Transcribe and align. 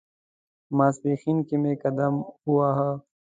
ماپښین 0.77 1.37
کې 1.47 1.55
مې 1.61 1.73
قدم 1.81 2.13
واهه. 2.53 2.91